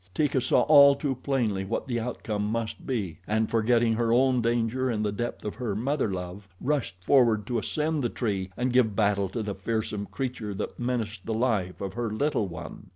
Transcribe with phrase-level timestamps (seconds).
[0.15, 4.89] Teeka saw all too plainly what the outcome must be and forgetting her own danger
[4.89, 8.95] in the depth of her mother love, rushed forward to ascend the tree and give
[8.95, 12.87] battle to the fearsome creature that menaced the life of her little one.